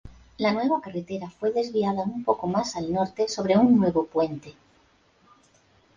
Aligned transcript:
La 0.39 0.51
nueva 0.51 0.81
carretera 0.81 1.29
fue 1.29 1.51
desviada 1.51 2.01
un 2.01 2.23
poco 2.23 2.47
más 2.47 2.75
al 2.75 2.91
norte 2.91 3.27
sobre 3.27 3.55
un 3.55 3.77
nuevo 3.77 4.07
puente. 4.07 4.55